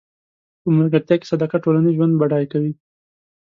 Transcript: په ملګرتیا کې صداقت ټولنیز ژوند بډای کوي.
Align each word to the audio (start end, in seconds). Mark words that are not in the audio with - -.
په 0.61 0.69
ملګرتیا 0.77 1.15
کې 1.19 1.29
صداقت 1.31 1.59
ټولنیز 1.65 1.93
ژوند 1.97 2.13
بډای 2.21 2.45
کوي. 2.51 2.71